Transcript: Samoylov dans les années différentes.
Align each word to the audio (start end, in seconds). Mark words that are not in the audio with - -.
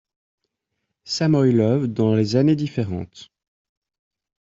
Samoylov 1.03 1.85
dans 1.87 2.15
les 2.15 2.35
années 2.35 2.55
différentes. 2.55 3.29